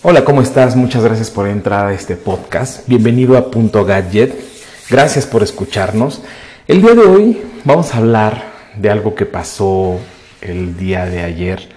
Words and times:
Hola, 0.00 0.24
¿cómo 0.24 0.42
estás? 0.42 0.76
Muchas 0.76 1.02
gracias 1.02 1.28
por 1.28 1.48
entrar 1.48 1.86
a 1.86 1.92
este 1.92 2.14
podcast. 2.14 2.86
Bienvenido 2.86 3.36
a 3.36 3.50
Punto 3.50 3.84
Gadget. 3.84 4.32
Gracias 4.88 5.26
por 5.26 5.42
escucharnos. 5.42 6.22
El 6.68 6.82
día 6.82 6.94
de 6.94 7.00
hoy 7.00 7.42
vamos 7.64 7.92
a 7.92 7.98
hablar 7.98 8.44
de 8.76 8.90
algo 8.90 9.16
que 9.16 9.26
pasó 9.26 9.98
el 10.40 10.76
día 10.76 11.04
de 11.06 11.24
ayer 11.24 11.68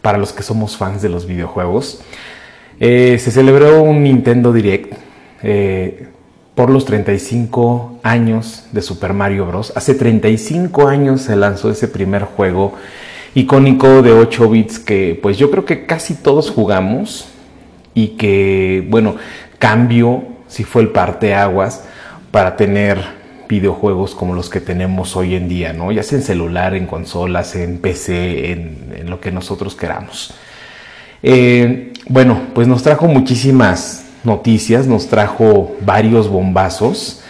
para 0.00 0.16
los 0.16 0.32
que 0.32 0.44
somos 0.44 0.76
fans 0.76 1.02
de 1.02 1.08
los 1.08 1.26
videojuegos. 1.26 2.02
Eh, 2.78 3.18
se 3.18 3.32
celebró 3.32 3.82
un 3.82 4.04
Nintendo 4.04 4.52
Direct 4.52 4.94
eh, 5.42 6.06
por 6.54 6.70
los 6.70 6.84
35 6.84 7.98
años 8.04 8.66
de 8.70 8.80
Super 8.80 9.12
Mario 9.12 9.44
Bros. 9.44 9.72
Hace 9.74 9.96
35 9.96 10.86
años 10.86 11.22
se 11.22 11.34
lanzó 11.34 11.72
ese 11.72 11.88
primer 11.88 12.22
juego 12.22 12.74
icónico 13.34 14.02
de 14.02 14.12
8 14.12 14.48
bits 14.50 14.78
que 14.78 15.18
pues 15.20 15.36
yo 15.36 15.50
creo 15.50 15.64
que 15.64 15.84
casi 15.84 16.14
todos 16.14 16.48
jugamos 16.48 17.32
y 17.96 18.08
que, 18.08 18.86
bueno, 18.90 19.16
cambio 19.58 20.22
si 20.48 20.64
fue 20.64 20.82
el 20.82 20.90
parteaguas 20.90 21.82
para 22.30 22.54
tener 22.54 22.98
videojuegos 23.48 24.14
como 24.14 24.34
los 24.34 24.50
que 24.50 24.60
tenemos 24.60 25.16
hoy 25.16 25.34
en 25.34 25.48
día, 25.48 25.72
¿no? 25.72 25.90
Ya 25.90 26.02
sea 26.02 26.18
en 26.18 26.24
celular, 26.24 26.74
en 26.74 26.86
consolas, 26.86 27.56
en 27.56 27.78
PC, 27.78 28.52
en, 28.52 29.08
lo 29.08 29.18
que 29.18 29.32
nosotros 29.32 29.74
queramos. 29.74 30.34
Eh, 31.22 31.94
bueno, 32.06 32.38
pues 32.54 32.68
nos 32.68 32.82
trajo 32.82 33.06
muchísimas 33.06 34.04
noticias, 34.24 34.86
nos 34.86 35.08
trajo 35.08 35.74
varios 35.80 36.28
bombazos. 36.28 37.22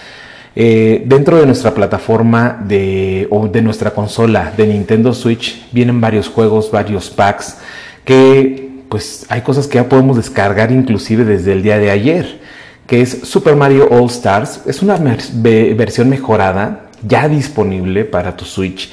Eh, 0.56 1.04
dentro 1.06 1.36
de 1.36 1.46
nuestra 1.46 1.74
plataforma 1.74 2.60
de, 2.66 3.28
o 3.30 3.46
de 3.46 3.62
nuestra 3.62 3.92
consola 3.92 4.52
de 4.56 4.66
Nintendo 4.66 5.14
Switch 5.14 5.64
vienen 5.70 6.00
varios 6.00 6.28
juegos, 6.28 6.72
varios 6.72 7.08
packs 7.08 7.58
que 8.04 8.65
pues 8.88 9.26
hay 9.28 9.42
cosas 9.42 9.66
que 9.66 9.76
ya 9.76 9.88
podemos 9.88 10.16
descargar 10.16 10.70
inclusive 10.70 11.24
desde 11.24 11.52
el 11.52 11.62
día 11.62 11.78
de 11.78 11.90
ayer, 11.90 12.40
que 12.86 13.00
es 13.02 13.20
Super 13.22 13.56
Mario 13.56 13.88
All 13.90 14.06
Stars. 14.06 14.62
Es 14.66 14.82
una 14.82 14.96
versión 14.96 16.08
mejorada, 16.08 16.90
ya 17.02 17.28
disponible 17.28 18.04
para 18.04 18.36
tu 18.36 18.44
Switch. 18.44 18.92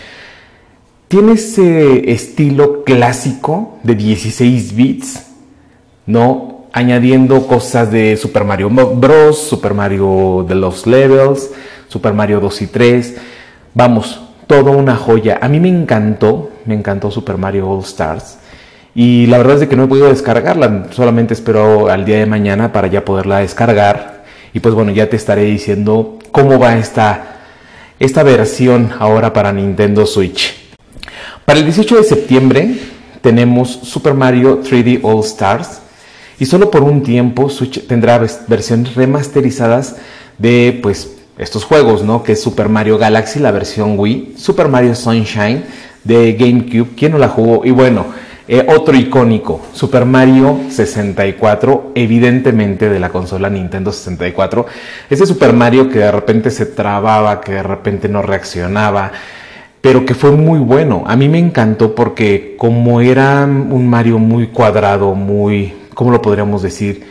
Tiene 1.08 1.34
ese 1.34 2.12
estilo 2.12 2.84
clásico 2.84 3.78
de 3.84 3.96
16 3.96 4.76
bits, 4.76 5.28
¿no? 6.08 6.66
Añadiendo 6.74 7.46
cosas 7.46 7.92
de 7.92 8.18
Super 8.18 8.44
Mario 8.46 8.70
Bros., 8.70 9.38
Super 9.38 9.76
Mario 9.76 10.44
The 10.48 10.56
Lost 10.56 10.88
Levels, 10.88 11.52
Super 11.88 12.14
Mario 12.14 12.40
2 12.40 12.62
y 12.64 12.68
3. 12.68 13.18
Vamos, 13.76 14.22
todo 14.48 14.72
una 14.72 14.96
joya. 14.96 15.38
A 15.40 15.48
mí 15.50 15.60
me 15.60 15.70
encantó, 15.70 16.50
me 16.66 16.74
encantó 16.74 17.12
Super 17.12 17.38
Mario 17.38 17.70
All 17.70 17.84
Stars. 17.84 18.40
Y 18.96 19.26
la 19.26 19.38
verdad 19.40 19.62
es 19.62 19.68
que 19.68 19.76
no 19.76 19.86
he 19.86 19.88
podido 19.88 20.10
descargarla, 20.10 20.88
solamente 20.92 21.34
espero 21.34 21.90
al 21.90 22.06
día 22.06 22.20
de 22.20 22.26
mañana 22.28 22.72
para 22.72 22.88
ya 22.88 23.04
poderla 23.04 23.40
descargar. 23.40 24.24
Y 24.54 24.60
pues 24.60 24.76
bueno, 24.76 24.92
ya 24.92 25.10
te 25.10 25.16
estaré 25.16 25.46
diciendo 25.46 26.20
cómo 26.32 26.60
va 26.60 26.78
esta, 26.78 27.38
esta 28.00 28.22
versión 28.22 28.92
ahora 29.00 29.34
para 29.34 29.52
Nintendo 29.52 30.06
Switch. 30.06 30.56
Para 31.46 31.60
el 31.60 31.66
18 31.66 31.98
de 31.98 32.04
septiembre 32.04 32.76
tenemos 33.22 33.72
Super 33.84 34.14
Mario 34.14 34.62
3D 34.62 35.00
All 35.02 35.24
Stars. 35.24 35.80
Y 36.40 36.46
solo 36.46 36.70
por 36.70 36.84
un 36.84 37.04
tiempo 37.04 37.50
Switch 37.50 37.88
tendrá 37.88 38.20
versiones 38.48 38.96
remasterizadas 38.96 39.96
de 40.38 40.80
pues 40.84 41.16
estos 41.38 41.64
juegos, 41.64 42.04
¿no? 42.04 42.24
Que 42.24 42.34
es 42.34 42.42
Super 42.44 42.70
Mario 42.70 42.98
Galaxy, 42.98 43.40
la 43.40 43.52
versión 43.52 43.98
Wii, 43.98 44.36
Super 44.38 44.68
Mario 44.68 44.94
Sunshine 44.94 45.64
de 46.04 46.34
GameCube, 46.34 46.96
¿quién 46.96 47.14
no 47.14 47.18
la 47.18 47.30
jugó? 47.30 47.66
Y 47.66 47.72
bueno, 47.72 48.06
eh, 48.46 48.66
otro 48.68 48.94
icónico, 48.94 49.62
Super 49.72 50.04
Mario 50.04 50.60
64, 50.70 51.94
evidentemente 51.96 52.90
de 52.90 53.00
la 53.00 53.08
consola 53.08 53.50
Nintendo 53.50 53.94
64. 53.94 54.66
Ese 55.10 55.26
Super 55.26 55.54
Mario 55.54 55.88
que 55.88 56.00
de 56.00 56.12
repente 56.12 56.52
se 56.52 56.66
trababa, 56.66 57.40
que 57.40 57.54
de 57.54 57.64
repente 57.64 58.10
no 58.10 58.22
reaccionaba, 58.22 59.14
pero 59.80 60.06
que 60.06 60.14
fue 60.14 60.32
muy 60.32 60.60
bueno. 60.60 61.04
A 61.08 61.16
mí 61.16 61.30
me 61.30 61.40
encantó 61.40 61.96
porque 61.96 62.56
como 62.58 63.00
era 63.00 63.46
un 63.46 63.90
Mario 63.90 64.20
muy 64.20 64.48
cuadrado, 64.48 65.16
muy, 65.16 65.74
¿cómo 65.94 66.12
lo 66.12 66.22
podríamos 66.22 66.62
decir? 66.62 67.06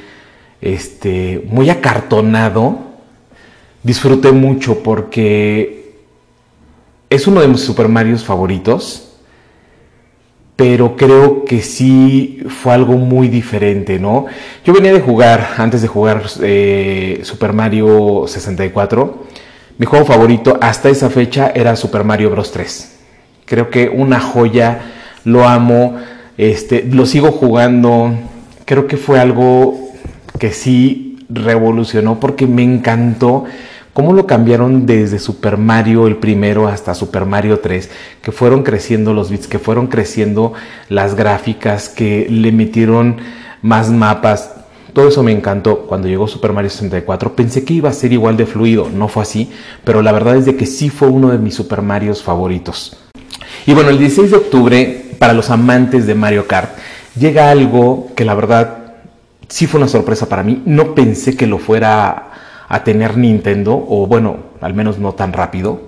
Este, 0.61 1.43
muy 1.49 1.71
acartonado, 1.71 2.79
disfruté 3.83 4.33
mucho 4.33 4.83
porque 4.83 5.97
es 7.09 7.27
uno 7.27 7.41
de 7.41 7.49
mis 7.49 7.63
Super 7.63 7.89
Marios 7.89 8.23
favoritos 8.23 9.12
pero 10.57 10.97
creo 10.97 11.45
que 11.45 11.63
sí 11.63 12.41
fue 12.49 12.75
algo 12.75 12.95
muy 12.95 13.29
diferente, 13.29 13.99
¿no? 13.99 14.27
Yo 14.65 14.73
venía 14.73 14.93
de 14.93 15.01
jugar, 15.01 15.55
antes 15.57 15.83
de 15.83 15.89
jugar 15.89 16.23
eh, 16.43 17.21
Super 17.23 17.53
Mario 17.53 18.25
64, 18.27 19.25
mi 19.79 19.87
juego 19.87 20.05
favorito 20.05 20.59
hasta 20.61 20.91
esa 20.91 21.11
fecha 21.11 21.51
era 21.55 21.75
Super 21.75 22.05
Mario 22.05 22.31
Bros. 22.31 22.53
3. 22.53 22.99
Creo 23.47 23.71
que 23.71 23.89
una 23.89 24.21
joya, 24.21 24.81
lo 25.25 25.49
amo, 25.49 25.97
este, 26.37 26.85
lo 26.85 27.07
sigo 27.07 27.33
jugando, 27.33 28.15
creo 28.65 28.87
que 28.87 28.97
fue 28.97 29.19
algo 29.19 29.91
que 30.39 30.53
sí 30.53 31.27
revolucionó 31.29 32.21
porque 32.21 32.47
me 32.47 32.63
encantó 32.63 33.45
cómo 33.93 34.13
lo 34.13 34.27
cambiaron 34.27 34.87
desde 34.87 35.19
Super 35.19 35.57
Mario 35.57 36.07
el 36.07 36.17
primero 36.17 36.69
hasta 36.69 36.95
Super 36.95 37.27
Mario 37.27 37.61
3, 37.61 37.91
que 38.23 38.33
fueron 38.33 38.63
creciendo 38.63 39.13
los 39.13 39.31
bits, 39.31 39.47
que 39.47 39.59
fueron 39.59 39.87
creciendo 39.87 40.53
las 40.89 41.15
gráficas, 41.15 41.89
que 41.89 42.27
le 42.31 42.53
metieron 42.53 43.19
más 43.61 43.91
mapas. 43.91 44.55
Todo 44.93 45.09
eso 45.09 45.23
me 45.23 45.33
encantó 45.33 45.87
cuando 45.87 46.09
llegó 46.09 46.29
Super 46.29 46.53
Mario 46.53 46.71
64. 46.71 47.35
Pensé 47.35 47.65
que 47.65 47.75
iba 47.75 47.89
a 47.89 47.95
ser 47.95 48.13
igual 48.13 48.37
de 48.37 48.47
fluido, 48.47 48.89
no 48.93 49.09
fue 49.09 49.23
así, 49.23 49.51
pero 49.85 50.03
la 50.03 50.13
verdad 50.13 50.37
es 50.37 50.45
de 50.45 50.57
que 50.57 50.67
sí 50.67 50.91
fue 50.91 51.09
uno 51.09 51.31
de 51.31 51.39
mis 51.39 51.55
Super 51.55 51.83
Marios 51.83 52.23
favoritos. 52.23 52.97
Y 53.67 53.75
bueno, 53.75 53.91
el 53.91 53.99
16 53.99 54.31
de 54.31 54.37
octubre, 54.37 55.05
para 55.19 55.33
los 55.33 55.51
amantes 55.51 56.07
de 56.07 56.15
Mario 56.15 56.47
Kart, 56.47 56.71
llega 57.19 57.51
algo 57.51 58.11
que 58.17 58.25
la 58.25 58.35
verdad 58.35 58.95
sí 59.49 59.67
fue 59.67 59.79
una 59.79 59.89
sorpresa 59.89 60.29
para 60.29 60.43
mí. 60.43 60.63
No 60.67 60.95
pensé 60.95 61.37
que 61.37 61.47
lo 61.47 61.59
fuera 61.59 62.33
a 62.73 62.85
tener 62.85 63.19
Nintendo, 63.19 63.85
o 63.87 64.07
bueno, 64.07 64.39
al 64.63 64.73
menos 64.73 64.99
no 64.99 65.13
tan 65.13 65.35
rápido. 65.35 65.83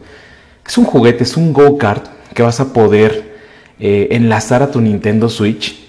Es 0.66 0.76
un 0.76 0.84
juguete, 0.84 1.24
es 1.24 1.34
un 1.34 1.54
go-kart 1.54 2.04
que 2.34 2.42
vas 2.42 2.60
a 2.60 2.74
poder 2.74 3.36
eh, 3.80 4.08
enlazar 4.10 4.62
a 4.62 4.70
tu 4.70 4.82
Nintendo 4.82 5.30
Switch. 5.30 5.82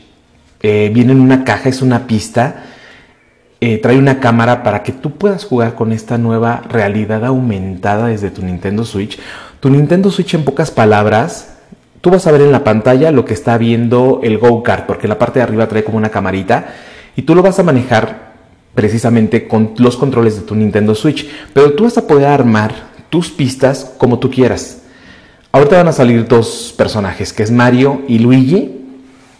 Eh, 0.61 0.89
viene 0.93 1.11
en 1.11 1.19
una 1.19 1.43
caja, 1.43 1.67
es 1.67 1.81
una 1.81 2.07
pista. 2.07 2.63
Eh, 3.59 3.77
trae 3.79 3.97
una 3.97 4.21
cámara 4.21 4.63
para 4.63 4.83
que 4.83 4.93
tú 4.93 5.11
puedas 5.11 5.43
jugar 5.43 5.75
con 5.75 5.91
esta 5.91 6.17
nueva 6.17 6.61
realidad 6.69 7.25
aumentada 7.25 8.07
desde 8.07 8.31
tu 8.31 8.41
Nintendo 8.41 8.85
Switch. 8.85 9.19
Tu 9.59 9.69
Nintendo 9.69 10.09
Switch, 10.11 10.33
en 10.33 10.45
pocas 10.45 10.71
palabras, 10.71 11.57
tú 11.99 12.09
vas 12.09 12.25
a 12.25 12.31
ver 12.31 12.39
en 12.39 12.53
la 12.53 12.63
pantalla 12.63 13.11
lo 13.11 13.25
que 13.25 13.33
está 13.33 13.57
viendo 13.57 14.21
el 14.23 14.37
go-kart, 14.37 14.85
porque 14.85 15.09
la 15.09 15.19
parte 15.19 15.39
de 15.39 15.43
arriba 15.43 15.67
trae 15.67 15.83
como 15.83 15.97
una 15.97 16.09
camarita 16.09 16.67
y 17.17 17.23
tú 17.23 17.35
lo 17.35 17.41
vas 17.41 17.59
a 17.59 17.63
manejar 17.63 18.34
precisamente 18.75 19.47
con 19.47 19.71
los 19.77 19.97
controles 19.97 20.35
de 20.35 20.41
tu 20.41 20.53
Nintendo 20.53 20.93
Switch. 20.93 21.27
Pero 21.53 21.73
tú 21.73 21.85
vas 21.85 21.97
a 21.97 22.05
poder 22.05 22.27
armar 22.27 22.73
tus 23.09 23.29
pistas 23.29 23.91
como 23.97 24.19
tú 24.19 24.29
quieras. 24.29 24.81
Ahorita 25.51 25.77
van 25.77 25.87
a 25.87 25.93
salir 25.93 26.27
dos 26.27 26.73
personajes, 26.77 27.31
que 27.31 27.41
es 27.41 27.49
Mario 27.49 28.01
y 28.09 28.19
Luigi, 28.19 28.81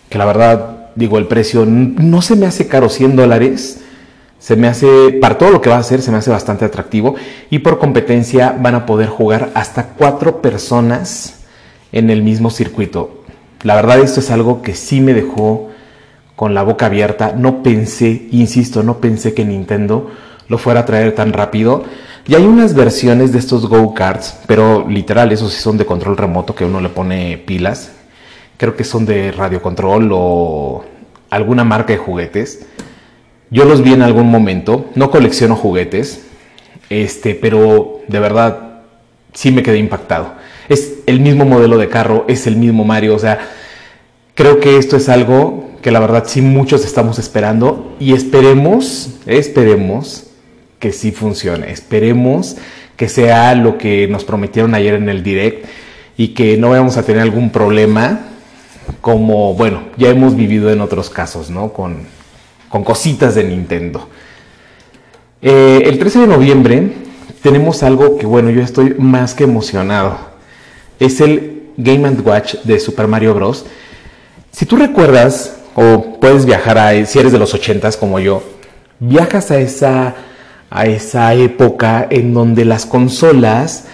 que 0.09 0.17
la 0.17 0.23
verdad, 0.23 0.91
digo, 0.95 1.17
el 1.17 1.27
precio 1.27 1.65
no 1.65 2.21
se 2.21 2.37
me 2.37 2.45
hace 2.45 2.67
caro, 2.67 2.87
100 2.87 3.17
dólares. 3.17 3.81
Se 4.39 4.55
me 4.55 4.67
hace, 4.67 5.17
para 5.19 5.37
todo 5.37 5.49
lo 5.49 5.59
que 5.59 5.69
va 5.69 5.75
a 5.75 5.79
hacer, 5.79 6.01
se 6.01 6.11
me 6.11 6.17
hace 6.17 6.29
bastante 6.29 6.63
atractivo. 6.63 7.15
Y 7.49 7.59
por 7.59 7.79
competencia 7.79 8.55
van 8.57 8.75
a 8.75 8.85
poder 8.85 9.09
jugar 9.09 9.51
hasta 9.55 9.89
cuatro 9.89 10.41
personas 10.41 11.41
en 11.91 12.09
el 12.09 12.23
mismo 12.23 12.49
circuito. 12.49 13.23
La 13.63 13.75
verdad, 13.75 13.99
esto 13.99 14.21
es 14.21 14.31
algo 14.31 14.61
que 14.61 14.75
sí 14.75 15.01
me 15.01 15.13
dejó 15.13 15.71
con 16.35 16.53
la 16.53 16.63
boca 16.63 16.87
abierta. 16.87 17.33
No 17.35 17.63
pensé, 17.63 18.27
insisto, 18.31 18.83
no 18.83 18.99
pensé 18.99 19.33
que 19.33 19.45
Nintendo 19.45 20.11
lo 20.47 20.57
fuera 20.57 20.81
a 20.81 20.85
traer 20.85 21.15
tan 21.15 21.33
rápido. 21.33 21.83
Y 22.27 22.35
hay 22.35 22.43
unas 22.43 22.73
versiones 22.73 23.31
de 23.31 23.39
estos 23.39 23.67
go-karts, 23.67 24.39
pero 24.47 24.87
literal, 24.87 25.31
esos 25.31 25.53
sí 25.53 25.61
son 25.61 25.77
de 25.77 25.85
control 25.85 26.17
remoto 26.17 26.55
que 26.55 26.65
uno 26.65 26.81
le 26.81 26.89
pone 26.89 27.37
pilas. 27.37 27.91
Creo 28.57 28.75
que 28.75 28.83
son 28.83 29.05
de 29.05 29.31
radiocontrol 29.31 30.09
o 30.11 30.85
alguna 31.29 31.63
marca 31.63 31.93
de 31.93 31.99
juguetes. 31.99 32.65
Yo 33.51 33.65
los 33.65 33.83
vi 33.83 33.93
en 33.93 34.01
algún 34.01 34.29
momento, 34.31 34.87
no 34.95 35.11
colecciono 35.11 35.55
juguetes, 35.55 36.25
este, 36.89 37.35
pero 37.35 37.99
de 38.07 38.19
verdad 38.19 38.81
sí 39.33 39.51
me 39.51 39.61
quedé 39.61 39.77
impactado. 39.77 40.33
Es 40.67 40.95
el 41.05 41.19
mismo 41.19 41.45
modelo 41.45 41.77
de 41.77 41.89
carro, 41.89 42.25
es 42.27 42.47
el 42.47 42.55
mismo 42.55 42.85
Mario, 42.85 43.13
o 43.15 43.19
sea, 43.19 43.39
creo 44.33 44.59
que 44.59 44.77
esto 44.77 44.97
es 44.97 45.09
algo 45.09 45.69
que 45.85 45.91
la 45.91 45.99
verdad 45.99 46.23
sí 46.25 46.41
muchos 46.41 46.83
estamos 46.83 47.19
esperando 47.19 47.95
y 47.99 48.13
esperemos, 48.13 49.19
esperemos 49.27 50.23
que 50.79 50.91
sí 50.91 51.11
funcione, 51.11 51.71
esperemos 51.71 52.57
que 52.97 53.07
sea 53.07 53.53
lo 53.53 53.77
que 53.77 54.07
nos 54.07 54.23
prometieron 54.23 54.73
ayer 54.73 54.95
en 54.95 55.09
el 55.09 55.21
direct 55.21 55.67
y 56.17 56.29
que 56.29 56.57
no 56.57 56.71
vayamos 56.71 56.97
a 56.97 57.03
tener 57.03 57.21
algún 57.21 57.51
problema 57.51 58.21
como, 58.99 59.53
bueno, 59.53 59.81
ya 59.95 60.09
hemos 60.09 60.35
vivido 60.35 60.71
en 60.71 60.81
otros 60.81 61.11
casos, 61.11 61.51
¿no? 61.51 61.71
Con, 61.71 61.97
con 62.67 62.83
cositas 62.83 63.35
de 63.35 63.43
Nintendo. 63.43 64.09
Eh, 65.39 65.83
el 65.85 65.99
13 65.99 66.21
de 66.21 66.27
noviembre 66.27 66.93
tenemos 67.43 67.83
algo 67.83 68.17
que, 68.17 68.25
bueno, 68.25 68.49
yo 68.49 68.63
estoy 68.63 68.95
más 68.97 69.35
que 69.35 69.43
emocionado. 69.43 70.17
Es 70.99 71.21
el 71.21 71.73
Game 71.77 72.09
Watch 72.09 72.55
de 72.63 72.79
Super 72.79 73.05
Mario 73.05 73.35
Bros. 73.35 73.67
Si 74.51 74.65
tú 74.65 74.77
recuerdas, 74.77 75.54
o 75.75 76.17
puedes 76.21 76.45
viajar 76.45 76.77
a, 76.77 77.05
si 77.05 77.19
eres 77.19 77.33
de 77.33 77.37
los 77.37 77.53
80s 77.53 77.97
como 77.97 78.19
yo, 78.19 78.41
viajas 78.99 79.51
a 79.51 79.59
esa, 79.59 80.15
a 80.69 80.85
esa 80.85 81.33
época 81.33 82.07
en 82.09 82.33
donde 82.33 82.65
las 82.65 82.85
consolas 82.85 83.85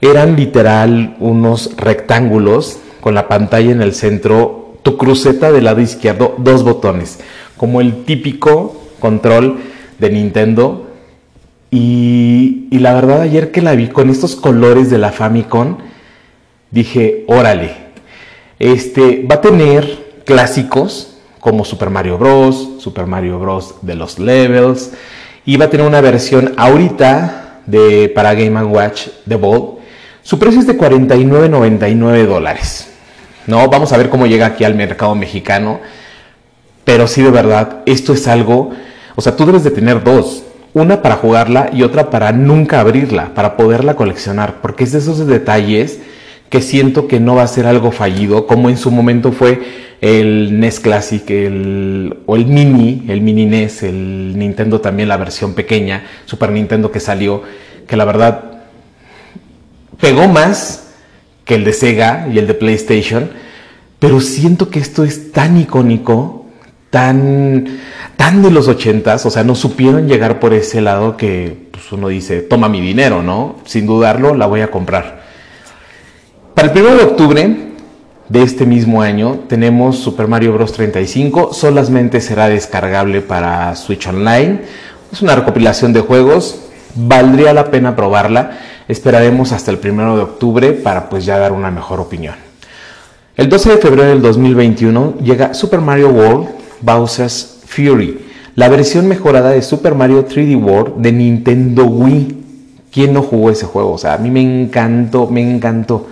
eran 0.00 0.36
literal 0.36 1.16
unos 1.20 1.76
rectángulos 1.76 2.78
con 3.00 3.14
la 3.14 3.28
pantalla 3.28 3.70
en 3.70 3.82
el 3.82 3.94
centro, 3.94 4.78
tu 4.82 4.96
cruceta 4.96 5.52
del 5.52 5.64
lado 5.64 5.80
izquierdo, 5.80 6.34
dos 6.38 6.64
botones, 6.64 7.18
como 7.56 7.80
el 7.80 8.04
típico 8.04 8.76
control 8.98 9.58
de 9.98 10.10
Nintendo. 10.10 10.86
Y, 11.70 12.68
y 12.70 12.78
la 12.78 12.94
verdad 12.94 13.20
ayer 13.20 13.50
que 13.50 13.60
la 13.60 13.74
vi 13.74 13.88
con 13.88 14.08
estos 14.08 14.34
colores 14.34 14.88
de 14.88 14.96
la 14.96 15.12
Famicom, 15.12 15.76
dije, 16.70 17.24
órale, 17.28 17.72
este 18.58 19.26
va 19.30 19.36
a 19.36 19.40
tener 19.42 20.06
clásicos 20.24 21.17
como 21.48 21.64
Super 21.64 21.88
Mario 21.88 22.18
Bros., 22.18 22.72
Super 22.78 23.06
Mario 23.06 23.38
Bros. 23.38 23.76
de 23.80 23.94
los 23.94 24.18
levels, 24.18 24.90
y 25.46 25.56
va 25.56 25.64
a 25.64 25.70
tener 25.70 25.86
una 25.86 26.02
versión 26.02 26.52
ahorita 26.58 27.60
de, 27.64 28.12
para 28.14 28.34
Game 28.34 28.62
Watch 28.64 29.06
de 29.24 29.36
Bold. 29.36 29.78
Su 30.20 30.38
precio 30.38 30.60
es 30.60 30.66
de 30.66 30.76
49.99 30.76 32.26
dólares. 32.26 32.90
No, 33.46 33.66
vamos 33.70 33.94
a 33.94 33.96
ver 33.96 34.10
cómo 34.10 34.26
llega 34.26 34.44
aquí 34.44 34.64
al 34.64 34.74
mercado 34.74 35.14
mexicano. 35.14 35.80
Pero 36.84 37.06
sí, 37.06 37.22
de 37.22 37.30
verdad, 37.30 37.78
esto 37.86 38.12
es 38.12 38.28
algo. 38.28 38.72
O 39.16 39.22
sea, 39.22 39.34
tú 39.34 39.46
debes 39.46 39.64
de 39.64 39.70
tener 39.70 40.04
dos. 40.04 40.42
Una 40.74 41.00
para 41.00 41.16
jugarla 41.16 41.70
y 41.72 41.82
otra 41.82 42.10
para 42.10 42.30
nunca 42.32 42.80
abrirla, 42.80 43.32
para 43.34 43.56
poderla 43.56 43.96
coleccionar. 43.96 44.60
Porque 44.60 44.84
es 44.84 44.92
de 44.92 44.98
esos 44.98 45.26
detalles 45.26 45.98
que 46.50 46.60
siento 46.60 47.08
que 47.08 47.20
no 47.20 47.36
va 47.36 47.44
a 47.44 47.48
ser 47.48 47.66
algo 47.66 47.90
fallido, 47.90 48.46
como 48.46 48.68
en 48.68 48.76
su 48.76 48.90
momento 48.90 49.32
fue 49.32 49.87
el 50.00 50.60
NES 50.60 50.80
Classic 50.80 51.28
el, 51.30 52.18
o 52.26 52.36
el 52.36 52.46
Mini, 52.46 53.04
el 53.08 53.20
Mini 53.20 53.46
NES, 53.46 53.82
el 53.82 54.38
Nintendo 54.38 54.80
también, 54.80 55.08
la 55.08 55.16
versión 55.16 55.54
pequeña, 55.54 56.04
Super 56.24 56.52
Nintendo 56.52 56.92
que 56.92 57.00
salió, 57.00 57.42
que 57.86 57.96
la 57.96 58.04
verdad 58.04 58.62
pegó 60.00 60.28
más 60.28 60.94
que 61.44 61.56
el 61.56 61.64
de 61.64 61.72
Sega 61.72 62.28
y 62.32 62.38
el 62.38 62.46
de 62.46 62.54
PlayStation, 62.54 63.30
pero 63.98 64.20
siento 64.20 64.70
que 64.70 64.78
esto 64.78 65.02
es 65.02 65.32
tan 65.32 65.58
icónico, 65.58 66.46
tan, 66.90 67.66
tan 68.16 68.42
de 68.42 68.50
los 68.50 68.68
ochentas, 68.68 69.26
o 69.26 69.30
sea, 69.30 69.42
no 69.42 69.54
supieron 69.54 70.06
llegar 70.06 70.38
por 70.38 70.54
ese 70.54 70.80
lado 70.80 71.16
que 71.16 71.68
pues, 71.72 71.90
uno 71.90 72.08
dice, 72.08 72.42
toma 72.42 72.68
mi 72.68 72.80
dinero, 72.80 73.22
¿no? 73.22 73.56
Sin 73.64 73.86
dudarlo, 73.86 74.34
la 74.34 74.46
voy 74.46 74.60
a 74.60 74.70
comprar. 74.70 75.26
Para 76.54 76.72
el 76.72 76.78
1 76.80 76.96
de 76.96 77.02
octubre 77.04 77.67
de 78.28 78.42
este 78.42 78.66
mismo 78.66 79.00
año 79.00 79.40
tenemos 79.48 79.98
Super 79.98 80.28
Mario 80.28 80.52
Bros. 80.52 80.72
35, 80.72 81.54
solamente 81.54 82.20
será 82.20 82.48
descargable 82.48 83.22
para 83.22 83.74
Switch 83.74 84.06
Online. 84.06 84.60
Es 85.10 85.22
una 85.22 85.34
recopilación 85.34 85.92
de 85.92 86.00
juegos, 86.00 86.60
valdría 86.94 87.54
la 87.54 87.70
pena 87.70 87.96
probarla. 87.96 88.58
Esperaremos 88.86 89.52
hasta 89.52 89.70
el 89.70 89.78
1 89.82 90.16
de 90.16 90.22
octubre 90.22 90.72
para 90.72 91.08
pues 91.08 91.24
ya 91.24 91.38
dar 91.38 91.52
una 91.52 91.70
mejor 91.70 92.00
opinión. 92.00 92.34
El 93.36 93.48
12 93.48 93.70
de 93.70 93.76
febrero 93.78 94.08
del 94.08 94.20
2021 94.20 95.18
llega 95.22 95.54
Super 95.54 95.80
Mario 95.80 96.10
World 96.10 96.48
Bowser's 96.80 97.60
Fury, 97.66 98.20
la 98.54 98.68
versión 98.68 99.06
mejorada 99.06 99.50
de 99.50 99.62
Super 99.62 99.94
Mario 99.94 100.26
3D 100.26 100.60
World 100.60 100.96
de 100.96 101.12
Nintendo 101.12 101.84
Wii. 101.86 102.44
¿Quién 102.90 103.12
no 103.12 103.22
jugó 103.22 103.50
ese 103.50 103.66
juego? 103.66 103.92
O 103.92 103.98
sea, 103.98 104.14
a 104.14 104.18
mí 104.18 104.30
me 104.30 104.42
encantó, 104.42 105.28
me 105.28 105.40
encantó. 105.40 106.08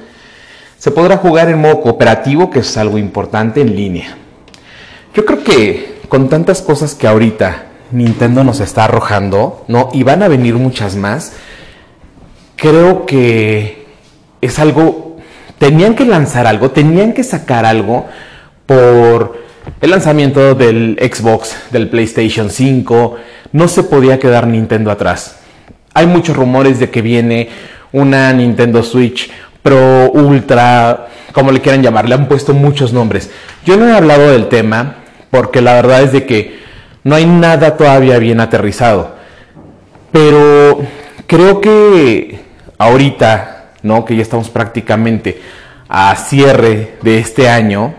Se 0.78 0.90
podrá 0.90 1.17
jugar 1.17 1.49
en 1.49 1.61
modo 1.61 1.81
cooperativo, 1.81 2.50
que 2.50 2.61
es 2.61 2.76
algo 2.76 2.99
importante 2.99 3.61
en 3.61 3.75
línea. 3.75 4.17
Yo 5.14 5.25
creo 5.25 5.43
que 5.43 5.96
con 6.08 6.28
tantas 6.28 6.62
cosas 6.62 6.94
que 6.94 7.06
ahorita 7.06 7.64
Nintendo 7.93 8.44
nos 8.44 8.61
está 8.61 8.84
arrojando, 8.84 9.64
¿no? 9.69 9.88
Y 9.93 10.02
van 10.02 10.23
a 10.23 10.28
venir 10.28 10.55
muchas 10.55 10.96
más, 10.96 11.32
creo 12.56 13.06
que 13.06 13.87
es 14.40 14.58
algo, 14.58 15.17
tenían 15.58 15.94
que 15.94 16.05
lanzar 16.05 16.46
algo, 16.46 16.70
tenían 16.70 17.12
que 17.12 17.25
sacar 17.25 17.64
algo 17.64 18.06
por 18.67 19.44
el 19.81 19.90
lanzamiento 19.90 20.55
del 20.55 20.99
Xbox, 21.00 21.56
del 21.70 21.88
PlayStation 21.88 22.50
5, 22.50 23.17
no 23.52 23.69
se 23.69 23.82
podía 23.82 24.19
quedar 24.19 24.46
Nintendo 24.46 24.90
atrás. 24.90 25.37
Hay 25.94 26.06
muchos 26.06 26.37
rumores 26.37 26.78
de 26.78 26.90
que 26.90 27.02
viene 27.02 27.49
una 27.93 28.32
Nintendo 28.32 28.82
Switch 28.82 29.31
Pro, 29.66 30.12
Ultra, 30.12 31.08
como 31.32 31.50
le 31.50 31.60
quieran 31.60 31.82
llamar, 31.82 32.08
le 32.08 32.14
han 32.14 32.28
puesto 32.28 32.54
muchos 32.54 32.92
nombres. 32.92 33.32
Yo 33.64 33.76
no 33.76 33.88
he 33.88 33.96
hablado 33.96 34.30
del 34.30 34.46
tema 34.46 34.98
porque 35.28 35.60
la 35.60 35.74
verdad 35.74 36.02
es 36.02 36.12
de 36.12 36.24
que 36.24 36.60
no 37.02 37.16
hay 37.16 37.26
nada 37.26 37.76
todavía 37.76 38.20
bien 38.20 38.38
aterrizado. 38.38 39.16
Pero 40.12 40.82
creo 41.26 41.60
que 41.60 42.38
ahorita, 42.78 43.72
¿no? 43.82 44.04
Que 44.04 44.14
ya 44.14 44.22
estamos 44.22 44.50
prácticamente 44.50 45.40
a 45.88 46.14
cierre 46.14 46.98
de 47.02 47.18
este 47.18 47.48
año, 47.48 47.92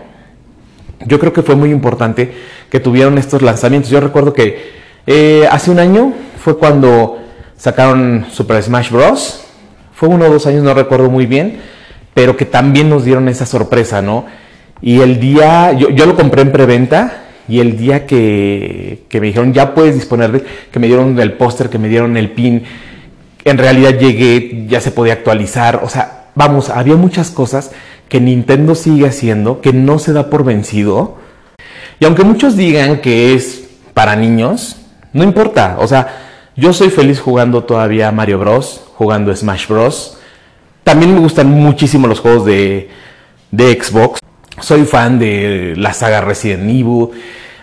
yo 1.04 1.18
creo 1.18 1.34
que 1.34 1.42
fue 1.42 1.54
muy 1.54 1.70
importante 1.70 2.32
que 2.70 2.80
tuvieron 2.80 3.18
estos 3.18 3.42
lanzamientos. 3.42 3.90
Yo 3.90 4.00
recuerdo 4.00 4.32
que 4.32 4.72
eh, 5.06 5.46
hace 5.50 5.70
un 5.70 5.80
año 5.80 6.14
fue 6.42 6.56
cuando 6.56 7.18
sacaron 7.58 8.24
Super 8.32 8.62
Smash 8.62 8.90
Bros 8.90 9.47
fue 9.98 10.08
uno 10.08 10.26
o 10.26 10.30
dos 10.30 10.46
años, 10.46 10.62
no 10.62 10.74
recuerdo 10.74 11.10
muy 11.10 11.26
bien, 11.26 11.56
pero 12.14 12.36
que 12.36 12.44
también 12.44 12.88
nos 12.88 13.04
dieron 13.04 13.28
esa 13.28 13.46
sorpresa, 13.46 14.00
¿no? 14.00 14.26
Y 14.80 15.00
el 15.00 15.18
día, 15.18 15.72
yo, 15.72 16.06
lo 16.06 16.14
compré 16.14 16.42
en 16.42 16.52
preventa 16.52 17.24
y 17.48 17.58
el 17.58 17.76
día 17.76 18.06
que, 18.06 19.06
me 19.12 19.26
dijeron 19.26 19.52
ya 19.52 19.74
puedes 19.74 19.96
disponer 19.96 20.30
de, 20.30 20.44
que 20.70 20.78
me 20.78 20.86
dieron 20.86 21.18
el 21.18 21.32
póster, 21.32 21.68
que 21.68 21.80
me 21.80 21.88
dieron 21.88 22.16
el 22.16 22.30
pin, 22.30 22.62
en 23.42 23.58
realidad 23.58 23.98
llegué, 23.98 24.66
ya 24.68 24.80
se 24.80 24.92
podía 24.92 25.14
actualizar, 25.14 25.80
o 25.82 25.88
sea, 25.88 26.26
vamos, 26.36 26.70
había 26.70 26.94
muchas 26.94 27.32
cosas 27.32 27.72
que 28.08 28.20
Nintendo 28.20 28.76
sigue 28.76 29.08
haciendo, 29.08 29.60
que 29.60 29.72
no 29.72 29.98
se 29.98 30.12
da 30.12 30.30
por 30.30 30.44
vencido. 30.44 31.16
Y 31.98 32.04
aunque 32.04 32.22
muchos 32.22 32.56
digan 32.56 33.00
que 33.00 33.34
es 33.34 33.68
para 33.94 34.14
niños, 34.14 34.76
no 35.12 35.24
importa, 35.24 35.76
o 35.80 35.88
sea, 35.88 36.06
yo 36.54 36.72
soy 36.72 36.90
feliz 36.90 37.18
jugando 37.18 37.64
todavía 37.64 38.12
Mario 38.12 38.38
Bros, 38.38 38.84
jugando 38.98 39.34
Smash 39.34 39.68
Bros. 39.68 40.18
También 40.82 41.14
me 41.14 41.20
gustan 41.20 41.48
muchísimo 41.48 42.08
los 42.08 42.18
juegos 42.18 42.44
de, 42.44 42.90
Xbox. 43.52 44.18
Soy 44.60 44.84
fan 44.84 45.20
de 45.20 45.74
la 45.76 45.92
saga 45.92 46.20
Resident 46.20 46.64
Evil, 46.64 47.10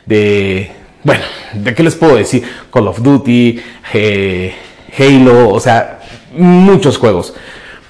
de... 0.06 0.72
Bueno, 1.04 1.24
¿de 1.54 1.76
qué 1.76 1.84
les 1.84 1.96
puedo 1.96 2.16
decir? 2.16 2.44
Call 2.72 2.88
of 2.88 3.02
Duty, 3.02 3.60
eh, 3.94 4.56
Halo, 4.98 5.50
o 5.50 5.60
sea, 5.60 6.00
muchos 6.38 6.98
juegos. 6.98 7.34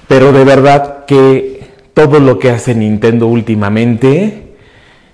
Pero 0.08 0.32
de 0.32 0.44
verdad 0.44 1.04
que 1.06 1.68
todo 1.94 2.18
lo 2.18 2.40
que 2.40 2.50
hace 2.50 2.74
Nintendo 2.74 3.28
últimamente 3.28 4.56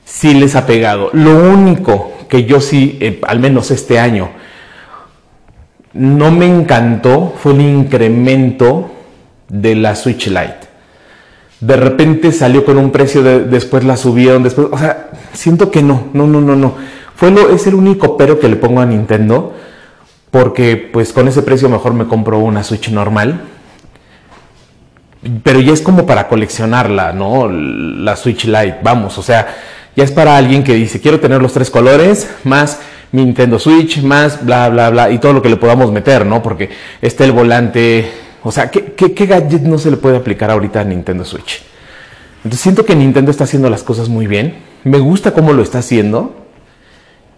sí 0.07 0.33
les 0.33 0.57
ha 0.57 0.67
pegado. 0.67 1.11
Lo 1.13 1.37
único 1.37 2.13
que 2.31 2.45
yo 2.45 2.63
sí, 2.63 2.97
eh, 3.01 3.21
al 3.25 3.41
menos 3.41 3.71
este 3.71 3.99
año, 3.99 4.31
no 5.95 6.31
me 6.31 6.47
encantó 6.47 7.35
fue 7.43 7.53
el 7.53 7.61
incremento 7.61 8.91
de 9.49 9.75
la 9.75 9.95
Switch 9.95 10.27
Lite. 10.29 10.73
De 11.61 11.77
repente 11.77 12.33
salió 12.33 12.65
con 12.65 12.79
un 12.79 12.91
precio, 12.91 13.23
después 13.23 13.85
la 13.85 13.97
subieron, 13.97 14.43
después, 14.43 14.69
o 14.71 14.79
sea, 14.79 15.11
siento 15.33 15.71
que 15.71 15.83
no, 15.83 16.09
no, 16.13 16.27
no, 16.27 16.41
no, 16.41 16.57
no. 16.57 16.75
Fue 17.15 17.31
lo, 17.31 17.51
es 17.51 17.67
el 17.67 17.75
único 17.75 18.17
pero 18.17 18.41
que 18.41 18.49
le 18.49 18.57
pongo 18.57 18.81
a 18.81 18.87
Nintendo, 18.87 19.55
porque 20.31 20.77
pues 20.77 21.13
con 21.13 21.29
ese 21.29 21.43
precio 21.43 21.69
mejor 21.69 21.95
me 21.95 22.07
compro 22.07 22.39
una 22.39 22.65
Switch 22.65 22.91
normal. 22.91 23.43
Pero 25.45 25.61
ya 25.61 25.73
es 25.73 25.83
como 25.83 26.05
para 26.05 26.27
coleccionarla, 26.27 27.13
¿no? 27.13 27.49
La 27.49 28.17
Switch 28.17 28.45
Lite, 28.45 28.79
vamos, 28.83 29.19
o 29.19 29.23
sea, 29.23 29.55
ya 29.95 30.03
es 30.03 30.11
para 30.11 30.37
alguien 30.37 30.65
que 30.65 30.75
dice, 30.75 31.01
quiero 31.01 31.21
tener 31.21 31.41
los 31.41 31.53
tres 31.53 31.71
colores, 31.71 32.29
más 32.43 32.81
Nintendo 33.13 33.59
Switch, 33.59 34.03
más 34.03 34.45
bla, 34.45 34.69
bla, 34.71 34.91
bla, 34.91 35.11
y 35.11 35.19
todo 35.19 35.35
lo 35.35 35.43
que 35.43 35.51
le 35.51 35.57
podamos 35.57 35.93
meter, 35.93 36.25
¿no? 36.25 36.43
Porque 36.43 36.71
está 37.01 37.25
el 37.25 37.33
volante, 37.33 38.11
o 38.43 38.51
sea, 38.51 38.71
¿qué, 38.71 39.27
gadget 39.27 39.63
no 39.63 39.79
se 39.79 39.91
le 39.91 39.99
puede 39.99 40.17
aplicar 40.17 40.51
ahorita 40.51 40.81
a 40.81 40.85
Nintendo 40.85 41.25
Switch? 41.25 41.63
Entonces 42.39 42.61
siento 42.61 42.85
que 42.85 42.97
Nintendo 42.97 43.31
está 43.31 43.45
haciendo 43.45 43.71
las 43.71 43.83
cosas 43.83 44.09
muy 44.09 44.27
bien, 44.27 44.57
me 44.85 44.99
gusta 44.99 45.33
cómo 45.33 45.53
lo 45.53 45.63
está 45.63 45.79
haciendo, 45.79 46.35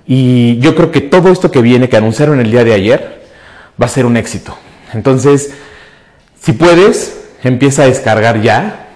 y 0.06 0.58
yo 0.58 0.74
creo 0.74 0.90
que 0.90 1.00
todo 1.00 1.30
esto 1.30 1.50
que 1.50 1.60
viene, 1.60 1.88
que 1.88 1.96
anunciaron 1.96 2.40
el 2.40 2.50
día 2.50 2.64
de 2.64 2.74
ayer, 2.74 3.22
va 3.80 3.86
a 3.86 3.88
ser 3.88 4.06
un 4.06 4.16
éxito. 4.16 4.56
Entonces, 4.92 5.54
si 6.40 6.52
puedes, 6.52 7.24
empieza 7.42 7.82
a 7.82 7.86
descargar 7.86 8.42
ya. 8.42 8.88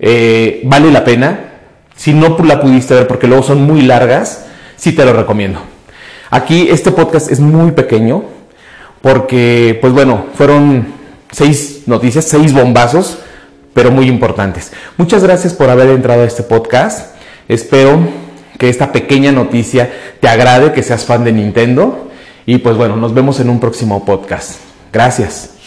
Eh, 0.00 0.60
vale 0.64 0.90
la 0.90 1.04
pena. 1.04 1.52
Si 1.96 2.12
no 2.12 2.36
la 2.44 2.60
pudiste 2.60 2.94
ver 2.94 3.06
porque 3.06 3.26
luego 3.26 3.42
son 3.42 3.62
muy 3.62 3.82
largas, 3.82 4.46
sí 4.76 4.92
te 4.92 5.04
lo 5.04 5.12
recomiendo. 5.12 5.60
Aquí 6.30 6.68
este 6.70 6.90
podcast 6.90 7.30
es 7.30 7.40
muy 7.40 7.72
pequeño 7.72 8.22
porque, 9.00 9.78
pues 9.80 9.92
bueno, 9.92 10.26
fueron 10.34 10.88
seis 11.30 11.82
noticias, 11.86 12.24
seis 12.24 12.52
bombazos, 12.52 13.18
pero 13.72 13.90
muy 13.90 14.08
importantes. 14.08 14.72
Muchas 14.96 15.22
gracias 15.22 15.54
por 15.54 15.70
haber 15.70 15.88
entrado 15.90 16.22
a 16.22 16.26
este 16.26 16.42
podcast. 16.42 17.14
Espero 17.48 17.98
que 18.58 18.68
esta 18.68 18.92
pequeña 18.92 19.32
noticia 19.32 19.90
te 20.20 20.28
agrade, 20.28 20.72
que 20.72 20.82
seas 20.82 21.04
fan 21.04 21.24
de 21.24 21.32
Nintendo. 21.32 22.10
Y 22.44 22.58
pues 22.58 22.76
bueno, 22.76 22.96
nos 22.96 23.14
vemos 23.14 23.40
en 23.40 23.48
un 23.50 23.60
próximo 23.60 24.04
podcast. 24.04 24.56
Gracias. 24.92 25.57